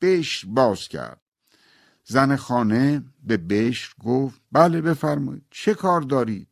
بش 0.00 0.44
باز 0.48 0.88
کرد. 0.88 1.20
زن 2.04 2.36
خانه 2.36 3.04
به 3.22 3.36
بش 3.36 3.94
گفت 4.04 4.40
بله 4.52 4.80
بفرمایید. 4.80 5.44
چه 5.50 5.74
کار 5.74 6.00
دارید؟ 6.00 6.48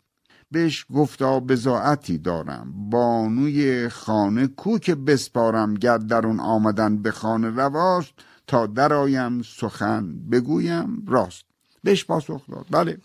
بهش 0.52 0.86
گفتا 0.94 1.40
بزاعتی 1.40 2.18
دارم 2.18 2.90
بانوی 2.90 3.88
خانه 3.88 4.46
کو 4.46 4.78
که 4.78 4.94
بسپارم 4.94 5.74
در 5.74 6.26
اون 6.26 6.40
آمدن 6.40 6.96
به 6.96 7.10
خانه 7.10 7.48
رواست 7.48 8.12
تا 8.46 8.66
درآیم 8.66 9.42
سخن 9.42 10.28
بگویم 10.30 11.04
راست. 11.08 11.44
بهش 11.84 12.04
پاسخ 12.04 12.42
داد. 12.50 12.66
بله. 12.70 12.98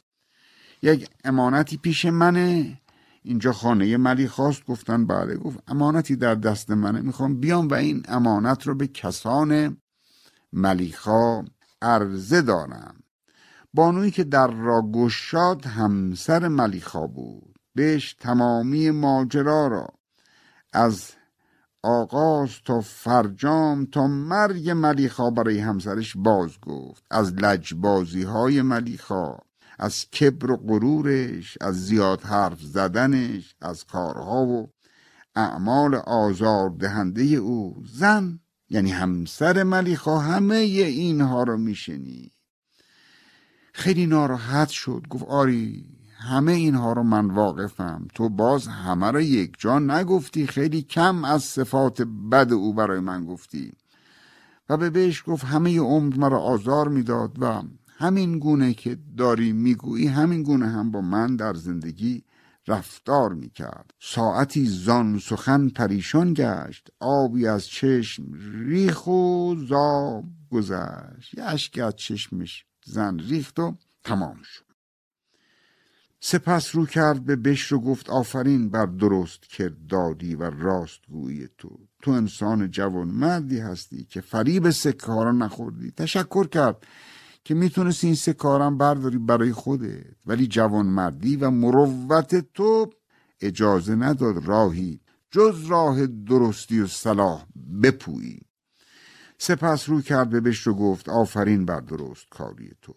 یک 0.81 1.09
امانتی 1.23 1.77
پیش 1.77 2.05
منه. 2.05 2.81
اینجا 3.23 3.53
خانه 3.53 3.97
ملی 3.97 4.27
خواست 4.27 4.65
گفتن 4.65 5.05
بله. 5.05 5.35
گفت 5.35 5.59
امانتی 5.67 6.15
در 6.15 6.35
دست 6.35 6.71
منه. 6.71 7.01
می‌خوام 7.01 7.39
بیام 7.39 7.67
و 7.67 7.73
این 7.73 8.03
امانت 8.07 8.67
رو 8.67 8.75
به 8.75 8.87
کسان 8.87 9.77
ملیخا 10.53 11.45
عرضه 11.81 12.41
دارم. 12.41 12.95
بانویی 13.75 14.12
که 14.12 14.24
در 14.24 14.48
را 14.48 14.82
گشاد 14.94 15.65
همسر 15.65 16.48
ملیخا 16.48 17.08
بود. 17.08 17.55
بهش 17.75 18.13
تمامی 18.13 18.91
ماجرا 18.91 19.67
را 19.67 19.88
از 20.74 21.12
آغاز 21.84 22.50
تا 22.65 22.82
فرجام 22.82 23.86
تا 23.86 24.08
مرگ 24.08 24.70
ملیخا 24.70 25.29
برای 25.29 25.60
همسرش 25.60 26.17
باز 26.17 26.51
گفت. 26.62 27.03
از 27.12 27.34
لجبازی 27.34 28.24
های 28.24 28.62
ملیخا 28.62 29.38
از 29.79 30.10
کبر 30.10 30.51
و 30.51 30.58
غرورش 30.58 31.58
از 31.62 31.86
زیاد 31.86 32.22
حرف 32.22 32.62
زدنش 32.62 33.55
از 33.62 33.84
کارها 33.84 34.46
و 34.46 34.70
اعمال 35.36 35.96
آزار 35.96 36.70
دهنده 36.70 37.22
او. 37.24 37.84
زن 37.94 38.39
یعنی 38.70 38.91
همسر 38.91 39.63
ملیخا 39.63 40.20
همه 40.20 40.55
اینها 40.55 41.44
رو 41.44 41.57
میشنید. 41.57 42.34
خیلی 43.77 44.05
ناراحت 44.05 44.70
شد. 44.70 45.05
گفت 45.09 45.24
آری 45.24 45.85
همه 46.18 46.51
اینها 46.51 46.94
رو 46.94 47.03
من 47.03 47.25
واقفم. 47.25 48.07
تو 48.14 48.29
باز 48.29 48.68
همه 48.68 49.11
رو 49.11 49.22
یک 49.22 49.53
جا 49.57 49.79
نگفتی. 49.79 50.48
خیلی 50.48 50.81
کم 50.81 51.25
از 51.25 51.44
صفات 51.44 52.01
بد 52.01 52.53
او 52.53 52.74
برای 52.74 53.00
من 53.00 53.25
گفتی. 53.25 53.72
و 54.70 54.77
به 54.77 54.90
بهش 54.90 55.24
گفت 55.27 55.46
همه 55.46 55.79
عمر 55.79 56.16
مرا 56.18 56.40
آزار 56.40 56.88
می‌داد 56.88 57.42
و 57.42 57.61
همین 57.98 58.40
گونه 58.40 58.74
که 58.74 58.98
داری 59.18 59.51
می‌گویی 59.53 60.07
همین 60.07 60.44
گونه 60.44 60.68
هم 60.68 60.92
با 60.92 61.01
من 61.01 61.35
در 61.35 61.53
زندگی 61.53 62.24
رفتار 62.68 63.33
می‌کرد. 63.33 63.94
ساعتی 64.00 64.66
زان 64.66 65.20
سخن 65.20 65.70
پریشان 65.70 66.33
گشت. 66.33 66.88
آبی 67.00 67.48
از 67.48 67.68
چشم 67.68 68.24
ریخ 68.66 69.07
و 69.07 69.55
زاب 69.68 70.24
گذشت. 70.51 71.33
یه 71.38 71.44
اشک 71.44 71.79
از 71.79 71.96
چشمش 71.96 72.66
زن 72.85 73.19
ریخت 73.19 73.59
و 73.59 73.75
تمام 74.03 74.41
شد. 74.43 74.65
سپس 76.19 76.75
رو 76.75 76.85
کرد 76.85 77.25
به 77.25 77.35
بش 77.35 77.71
رو 77.71 77.79
گفت 77.79 78.09
آفرین 78.09 78.69
بر 78.69 78.85
درست 78.85 79.41
کردادی 79.41 80.35
و 80.35 80.50
راستگویی 80.50 81.50
تو. 81.57 81.79
تو 82.01 82.11
انسان 82.11 82.71
جوان 82.71 83.07
مردی 83.07 83.59
هستی 83.59 84.03
که 84.03 84.21
فریب 84.21 84.69
سکه 84.69 85.11
نخوردی. 85.11 85.91
تشکر 85.91 86.48
کرد 86.48 86.87
که 87.43 87.53
می‌تونستی 87.53 88.07
این 88.07 88.15
سکه 88.15 88.71
برداری 88.79 89.17
برای 89.17 89.51
خودت. 89.51 90.15
ولی 90.25 90.48
جوان 90.48 90.85
مردی 90.85 91.35
و 91.35 91.50
مروت 91.50 92.53
تو 92.53 92.89
اجازه 93.41 93.95
نداد 93.95 94.45
راهی 94.45 95.00
جز 95.31 95.65
راه 95.65 96.07
درستی 96.07 96.79
و 96.79 96.87
صلاح 96.87 97.45
بپویی. 97.83 98.41
سپس 99.37 99.89
رو 99.89 100.01
کرد 100.01 100.29
به 100.29 100.39
بش 100.39 100.59
رو 100.59 100.74
گفت 100.74 101.09
آفرین 101.09 101.65
بر 101.65 101.79
درست 101.79 102.29
کاری 102.29 102.71
تو. 102.81 102.95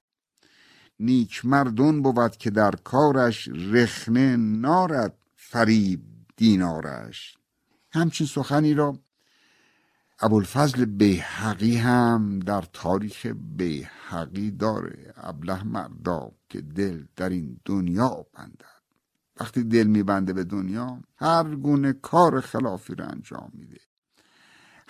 نیک 1.00 1.44
مردون 1.44 2.02
بود 2.02 2.36
که 2.36 2.50
در 2.50 2.70
کارش 2.70 3.48
رخنه 3.48 4.36
نارد 4.36 5.14
فریب 5.36 6.00
دینارش. 6.36 7.38
همچین 7.90 8.26
سخنی 8.26 8.74
را 8.74 8.98
ابوالفضل 10.20 10.84
بیحقی 10.84 11.76
هم 11.76 12.38
در 12.38 12.64
تاریخ 12.72 13.26
بیحقی 13.56 14.50
داره. 14.50 15.14
ابله 15.16 15.64
مردا 15.64 16.32
که 16.48 16.60
دل 16.60 17.04
در 17.16 17.28
این 17.28 17.60
دنیا 17.64 18.26
بندد. 18.34 18.78
وقتی 19.40 19.64
دل 19.64 19.86
میبنده 19.86 20.32
به 20.32 20.44
دنیا 20.44 21.00
هر 21.16 21.54
گونه 21.54 21.92
کار 21.92 22.40
خلافی 22.40 22.94
را 22.94 23.06
انجام 23.06 23.50
میده. 23.54 23.80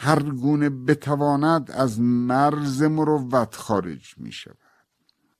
هر 0.00 0.22
گونه 0.22 0.70
بتواند 0.70 1.70
از 1.70 2.00
مرز 2.00 2.82
مروت 2.82 3.54
خارج 3.54 4.14
می 4.18 4.32
شود 4.32 4.58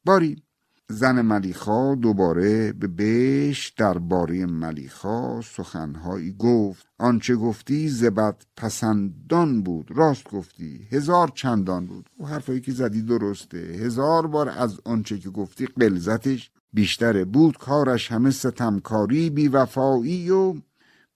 باری 0.04 0.42
زن 0.90 1.20
ملیخا 1.20 1.94
دوباره 1.94 2.72
به 2.72 2.86
بش 2.88 3.68
درباره 3.68 4.46
ملیخا 4.46 5.40
سخنهایی 5.40 6.32
گفت. 6.32 6.86
آنچه 6.98 7.36
گفتی 7.36 7.88
زبد 7.88 8.42
پسندان 8.56 9.62
بود. 9.62 9.90
راست 9.94 10.30
گفتی 10.30 10.88
هزار 10.90 11.32
چندان 11.34 11.86
بود. 11.86 12.10
و 12.20 12.26
حرفایی 12.26 12.60
که 12.60 12.72
زدی 12.72 13.02
درسته. 13.02 13.58
هزار 13.58 14.26
بار 14.26 14.48
از 14.48 14.80
آنچه 14.84 15.18
که 15.18 15.30
گفتی 15.30 15.66
قلزتش 15.66 16.50
بیشتره. 16.72 17.24
بود 17.24 17.56
کارش 17.56 18.12
همه 18.12 18.30
ستمکاری 18.30 19.30
بیوفایی 19.30 20.30
و 20.30 20.54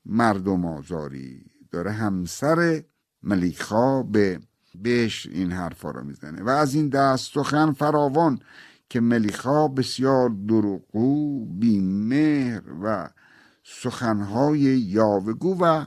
مردم 0.07 0.65
آزاری. 0.65 1.45
داره 1.71 1.91
همسر 1.91 2.83
ملیخا 3.23 4.03
به 4.03 4.41
بش 4.85 5.27
این 5.27 5.53
حرفا 5.53 5.91
رو 5.91 6.05
می‌زنه 6.05 6.43
و 6.43 6.49
از 6.49 6.75
این 6.75 6.89
دست 6.89 7.35
سخن 7.35 7.73
فراوان 7.73 8.39
که 8.89 9.01
ملیخا 9.01 9.69
بسیار 9.69 10.29
دروغگو 10.49 11.47
بیمهر 11.47 12.63
و 12.83 13.11
سخنهای 13.65 14.61
یاوگو 14.61 15.59
و 15.61 15.85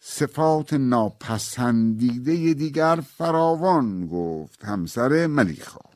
صفات 0.00 0.72
ناپسندیده 0.72 2.54
دیگر 2.54 3.02
فراوان 3.16 4.06
گفت 4.06 4.64
همسر 4.64 5.26
ملیخا 5.26 5.88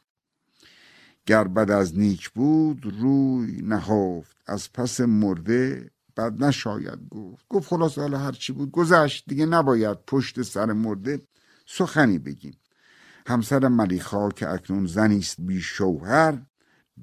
گر 1.26 1.44
بد 1.44 1.70
از 1.70 1.98
نیک 1.98 2.30
بود 2.30 2.94
روی 3.00 3.62
نهفت 3.62 4.36
از 4.46 4.72
پس 4.72 5.00
مرده 5.00 5.90
بد 6.16 6.44
نشاید 6.44 6.98
گفت. 7.10 7.46
گفت 7.48 7.68
خلاص 7.68 7.98
حالا 7.98 8.18
هرچی 8.18 8.52
بود 8.52 8.70
گذشت. 8.70 9.24
دیگه 9.26 9.46
نباید 9.46 9.98
پشت 10.06 10.42
سر 10.42 10.72
مرده 10.72 11.20
سخنی 11.66 12.18
بگیم. 12.18 12.56
همسر 13.26 13.68
ملیخا 13.68 14.28
که 14.28 14.50
اکنون 14.50 14.86
زنیست 14.86 15.36
بی 15.38 15.60
شوهر 15.60 16.42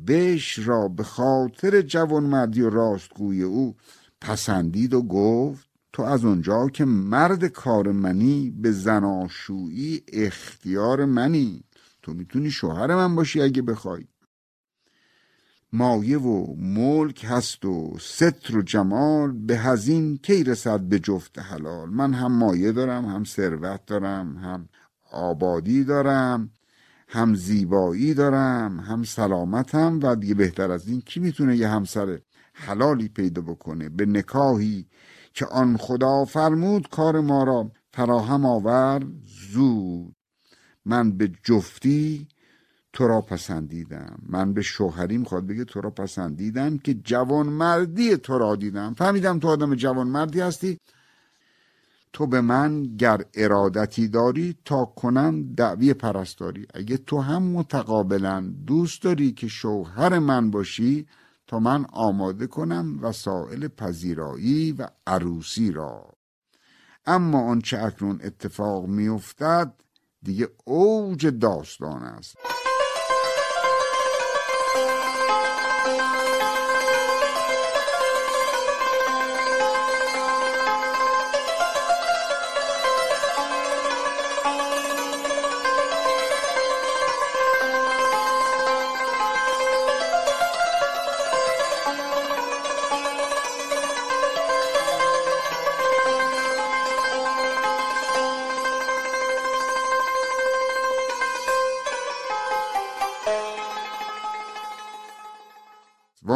بش 0.08 0.60
را 0.60 0.88
به 0.88 1.04
خاطر 1.04 1.82
جوانمردی 1.82 2.62
و 2.62 2.70
راستگوی 2.70 3.44
او 3.44 3.76
پسندید 4.22 4.94
و 4.94 5.02
گفت 5.02 5.70
تو 5.94 6.04
از 6.04 6.26
اونجا 6.26 6.70
که 6.70 6.86
مرد 6.86 7.46
کار 7.46 7.92
منی 7.92 8.50
به 8.50 8.72
زناشویی 8.72 10.04
اختیار 10.14 11.06
منی. 11.06 11.64
تو 12.02 12.14
می‌تونی 12.14 12.52
شوهر 12.52 12.96
من 12.96 13.16
باشی 13.16 13.42
اگه 13.42 13.62
بخوای. 13.62 14.08
مایه 15.74 16.18
و 16.18 16.56
ملک 16.56 17.26
هست 17.30 17.66
و 17.66 17.98
ستر 18.00 18.58
و 18.58 18.62
جمال 18.62 19.32
به 19.32 19.58
هزین 19.58 20.18
کی 20.18 20.44
رسد 20.44 20.80
به 20.80 21.00
جفت 21.00 21.40
حلال؟ 21.40 21.90
من 21.90 22.14
هم 22.14 22.32
مایه 22.32 22.72
دارم 22.72 23.06
هم 23.06 23.24
ثروت 23.24 23.86
دارم 23.86 24.38
هم 24.38 24.70
آبادی 25.12 25.84
دارم 25.84 26.52
هم 27.08 27.36
زیبایی 27.36 28.14
دارم 28.14 28.80
هم 28.80 29.04
سلامتم 29.04 30.00
و 30.04 30.16
دیگه 30.16 30.34
بهتر 30.34 30.72
از 30.72 30.88
این 30.88 31.02
کی 31.02 31.20
می‌تونه 31.20 31.58
یه 31.58 31.68
همسر 31.68 32.20
حلالی 32.54 33.10
پیدا 33.10 33.42
بکنه؟ 33.42 33.90
به 33.90 34.06
نکاهی 34.06 34.88
که 35.34 35.46
آن 35.46 35.78
خدا 35.78 36.26
فرمود 36.26 36.90
کار 36.90 37.20
ما 37.22 37.44
را 37.44 37.72
فراهم 37.94 38.46
آور 38.46 39.06
زود 39.52 40.16
من 40.86 41.12
به 41.18 41.32
جفتی 41.44 42.28
تو 42.94 43.08
را 43.08 43.22
پسندیدم. 43.22 44.20
من 44.30 44.54
به 44.54 44.62
شوهری 44.62 45.18
می‌خواد 45.18 45.48
بگه 45.48 45.66
تو 45.66 45.82
را 45.82 45.90
پسندیدم 45.90 46.78
که 46.78 46.94
جوان 46.94 47.46
مردی 47.46 48.18
تو 48.18 48.38
را 48.38 48.56
دیدم. 48.56 48.94
فهمیدم 48.94 49.40
تو 49.40 49.48
آدم 49.48 49.76
جوان 49.76 50.08
مردی 50.08 50.40
هستی. 50.40 50.78
تو 52.14 52.28
به 52.28 52.42
من 52.42 52.84
گر 52.84 53.22
ارادتی 53.34 54.08
داری 54.08 54.56
تا 54.66 54.86
کنم 54.86 55.54
دعوی 55.54 55.94
پرستاری. 55.94 56.68
اگه 56.74 56.98
تو 56.98 57.22
هم 57.22 57.44
متقابلا 57.44 58.54
دوست 58.68 59.02
داری 59.02 59.32
که 59.32 59.48
شوهر 59.48 60.20
من 60.20 60.52
باشی 60.52 61.08
تا 61.48 61.60
من 61.60 61.86
آماده 61.86 62.48
کنم 62.48 63.00
وسایل 63.02 63.68
پذیرایی 63.68 64.72
و 64.72 64.88
عروسی 65.08 65.72
را. 65.72 66.14
اما 67.06 67.42
آنچه 67.42 67.84
اکنون 67.84 68.20
اتفاق 68.24 68.86
میافتد 68.86 69.74
دیگه 70.24 70.48
اوج 70.66 71.28
داستان 71.28 72.04
است. 72.04 72.38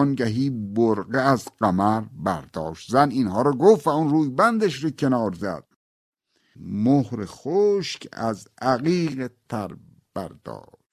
وانگهی 0.03 0.49
برقه 0.49 1.21
از 1.21 1.47
قمر 1.59 2.03
برداشت. 2.15 2.91
زن 2.91 3.09
اینها 3.11 3.41
رو 3.41 3.53
گفت 3.57 3.87
و 3.87 3.89
اون 3.89 4.09
روی 4.09 4.29
بندش 4.29 4.83
رو 4.83 4.89
کنار 4.89 5.33
زد. 5.33 5.63
مهر 6.55 7.25
خشک 7.25 8.07
از 8.11 8.47
عقیق 8.61 9.31
تر 9.49 9.75
برداشت. 10.13 10.83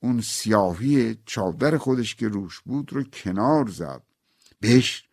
اون 0.00 0.20
سیاهی 0.20 1.18
چادر 1.26 1.78
خودش 1.78 2.14
که 2.14 2.28
روش 2.28 2.60
بود 2.60 2.92
رو 2.92 3.02
کنار 3.02 3.68
زد. 3.68 4.02
بهش 4.60 5.04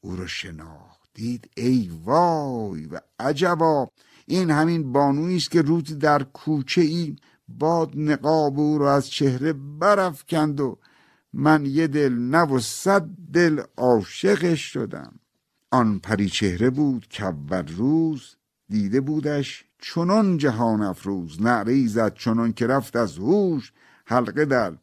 او 0.00 0.16
رو 0.16 0.26
شناخت. 0.26 1.00
دید 1.14 1.50
ای 1.56 1.90
وای 2.04 2.86
و 2.86 3.00
عجبا 3.18 3.90
این 4.26 4.50
همین 4.50 4.92
بانویی 4.92 5.36
است 5.36 5.50
که 5.50 5.62
روزی 5.62 5.94
در 5.94 6.22
کوچه 6.22 6.80
ای 6.80 7.16
باد 7.48 7.92
نقاب 7.96 8.58
او 8.58 8.78
رو 8.78 8.84
از 8.84 9.10
چهره 9.10 9.52
برافکند 9.52 10.60
و 10.60 10.78
من 11.32 11.66
یه 11.66 11.86
دل 11.86 12.12
نه 12.12 12.42
و 12.42 12.58
صد 12.58 13.08
دل 13.32 13.62
عاشقش 13.76 14.60
شدم. 14.60 15.20
آن 15.70 15.98
پری 15.98 16.28
چهره 16.28 16.70
بود 16.70 17.06
که 17.08 17.24
اول 17.24 17.66
روز 17.66 18.36
دیده 18.68 19.00
بودش 19.00 19.64
چنان 19.78 20.36
جهان 20.36 20.82
افروز 20.82 21.42
نعره 21.42 21.86
زد 21.86 22.14
چنان 22.14 22.52
که 22.52 22.66
رفت 22.66 22.96
از 22.96 23.18
هوش 23.18 23.72
حلقه 24.06 24.44
در 24.44 24.76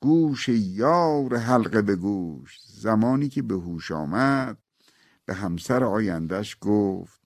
گوش 0.00 0.48
یار 0.48 1.36
حلقه 1.36 1.82
به 1.82 1.96
گوش. 1.96 2.58
زمانی 2.66 3.28
که 3.28 3.42
به 3.42 3.54
هوش 3.54 3.90
آمد 3.90 4.58
به 5.24 5.34
همسر 5.34 5.84
آیندش 5.84 6.56
گفت 6.60 7.20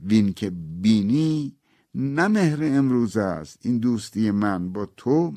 وین 0.00 0.32
که 0.32 0.50
بینی 0.80 1.56
نه 1.94 2.28
مهر 2.28 2.58
امروز 2.62 3.16
است. 3.16 3.58
این 3.62 3.78
دوستی 3.78 4.30
من 4.30 4.72
با 4.72 4.86
تو 4.96 5.34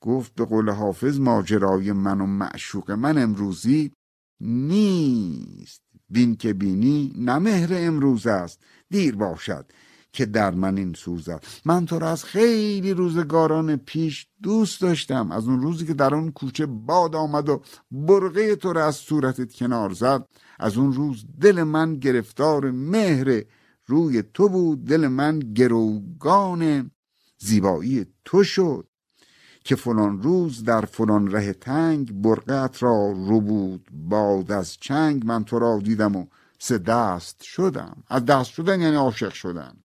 گفت 0.00 0.34
به 0.34 0.44
قول 0.44 0.70
حافظ 0.70 1.20
ماجرای 1.20 1.92
من 1.92 2.20
و 2.20 2.26
معشوق 2.26 2.90
من 2.90 3.18
امروزی 3.18 3.92
نیست. 4.40 5.82
بین 6.10 6.36
که 6.36 6.52
بینی 6.52 7.12
نه 7.16 7.68
امروز 7.70 8.26
است. 8.26 8.60
دیر 8.90 9.16
باشد 9.16 9.66
که 10.12 10.26
در 10.26 10.50
من 10.50 10.76
این 10.76 10.94
سوزد. 10.94 11.44
من 11.64 11.86
تو 11.86 11.98
را 11.98 12.10
از 12.10 12.24
خیلی 12.24 12.94
روزگاران 12.94 13.76
پیش 13.76 14.26
دوست 14.42 14.80
داشتم. 14.80 15.32
از 15.32 15.48
اون 15.48 15.62
روزی 15.62 15.86
که 15.86 15.94
در 15.94 16.14
اون 16.14 16.30
کوچه 16.30 16.66
باد 16.66 17.16
آمد 17.16 17.48
و 17.48 17.62
برقه 17.90 18.56
تو 18.56 18.72
را 18.72 18.86
از 18.86 18.96
صورتت 18.96 19.54
کنار 19.54 19.92
زد 19.92 20.26
از 20.58 20.76
اون 20.76 20.92
روز 20.92 21.24
دل 21.40 21.62
من 21.62 21.94
گرفتار 21.94 22.70
مهر 22.70 23.42
روی 23.86 24.22
تو 24.34 24.48
بود. 24.48 24.84
دل 24.84 25.08
من 25.08 25.38
گروگان 25.38 26.90
زیبایی 27.38 28.06
تو 28.24 28.44
شد. 28.44 28.87
که 29.68 29.76
فلان 29.76 30.22
روز 30.22 30.64
در 30.64 30.80
فلان 30.80 31.30
ره 31.30 31.52
تنگ 31.52 32.12
برقت 32.12 32.82
را 32.82 33.12
رو 33.12 33.40
بود. 33.40 33.88
باد 33.92 34.52
از 34.52 34.76
چنگ 34.80 35.26
من 35.26 35.44
تو 35.44 35.58
را 35.58 35.78
دیدم 35.78 36.16
و 36.16 36.26
سه 36.58 36.78
دست 36.78 37.42
شدم. 37.42 38.02
از 38.08 38.24
دست 38.24 38.50
شدن 38.50 38.80
یعنی 38.80 38.96
عاشق 38.96 39.32
شدم 39.32 39.76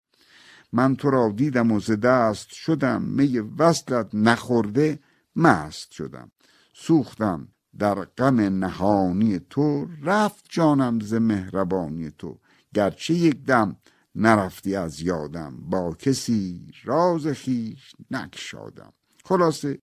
من 0.74 0.96
تو 0.96 1.10
را 1.10 1.34
دیدم 1.36 1.72
و 1.72 1.80
سه 1.80 1.96
دست 1.96 2.50
شدم. 2.50 3.02
می 3.02 3.40
وصلت 3.40 4.10
نخورده 4.14 5.00
مست 5.36 5.92
شدم. 5.92 6.32
سوختم 6.74 7.48
در 7.80 7.96
غم 7.96 8.40
نهانی 8.40 9.40
تو. 9.50 9.88
رفت 10.04 10.46
جانم 10.50 11.00
ز 11.00 11.14
مهربانی 11.14 12.12
تو. 12.12 12.40
گرچه 12.74 13.14
یک 13.14 13.46
دم 13.46 13.76
نرفتی 14.16 14.76
از 14.76 15.02
یادم. 15.02 15.58
با 15.70 15.96
کسی 16.00 16.68
راز 16.84 17.28
خیش 17.28 17.96
نکشادم 18.12 18.94
خلاصه. 19.26 19.80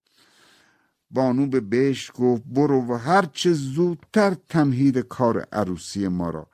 بانو 1.11 1.47
به 1.47 1.61
بهش 1.61 2.11
گفت 2.15 2.43
برو 2.47 2.87
و 2.87 2.95
هرچه 2.95 3.53
زودتر 3.53 4.35
تمهید 4.49 4.99
کار 4.99 5.41
عروسی 5.53 6.09
ما 6.09 6.31
را. 6.31 6.51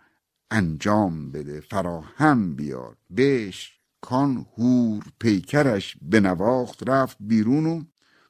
انجام 0.50 1.32
بده 1.32 1.60
فراهم 1.60 2.56
بیار. 2.56 2.96
بهش 3.10 3.80
کان 4.00 4.46
هور 4.58 5.04
پیکرش 5.18 5.96
به 6.02 6.20
نواخت 6.20 6.88
رفت 6.88 7.16
بیرون 7.20 7.66
و 7.66 7.84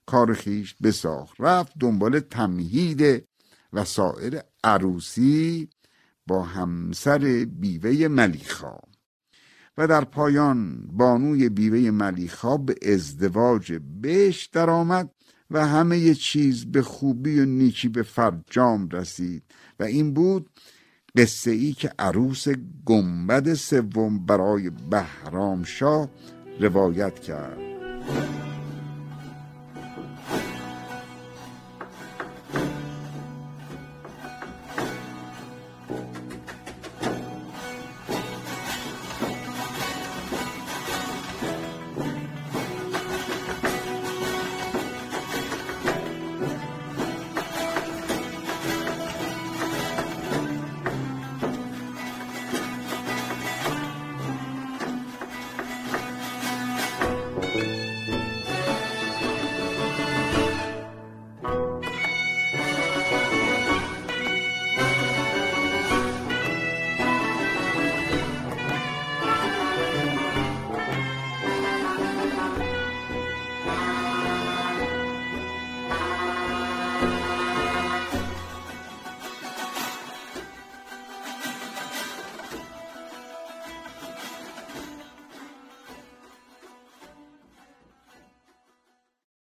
کار 0.06 0.34
خیش 0.34 0.74
بساخت. 0.82 1.34
رفت 1.38 1.72
دنبال 1.80 2.20
تمهید 2.20 3.28
وسائل 3.72 4.40
عروسی 4.64 5.68
با 6.26 6.42
همسر 6.42 7.46
بیوه 7.50 8.08
ملیخا. 8.08 8.78
و 9.78 9.86
در 9.86 10.04
پایان 10.04 10.86
بانوی 10.92 11.48
بیوه 11.48 11.90
ملیخا 11.90 12.56
به 12.56 12.74
ازدواج 12.82 13.80
بهش 14.00 14.46
درآمد 14.46 15.10
و 15.50 15.66
همه 15.66 16.14
چیز 16.14 16.64
به 16.64 16.82
خوبی 16.82 17.40
و 17.40 17.44
نیکی 17.44 17.88
به 17.88 18.02
فرجام 18.02 18.88
رسید 18.88 19.42
و 19.80 19.84
این 19.84 20.14
بود 20.14 20.50
قصه 21.16 21.50
ای 21.50 21.72
که 21.72 21.90
عروس 21.98 22.48
گنبد 22.84 23.54
سوم 23.54 24.26
برای 24.26 24.70
بهرام 24.90 25.64
شاه 25.64 26.08
روایت 26.60 27.18
کرد. 27.18 28.45